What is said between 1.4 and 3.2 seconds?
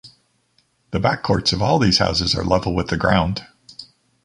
of all these houses are level with the